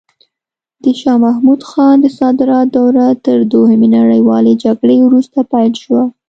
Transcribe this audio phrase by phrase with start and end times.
[0.83, 6.01] د شاه محمود خان د صدارت دوره تر دوهمې نړیوالې جګړې وروسته پیل شوه.